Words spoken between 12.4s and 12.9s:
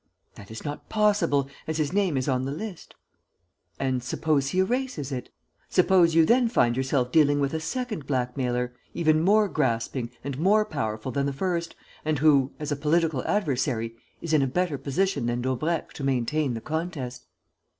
as a